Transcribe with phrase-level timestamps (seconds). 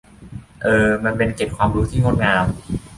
[0.63, 2.45] เออ มันเป็นเกร็ดความรู้ที่งดงาม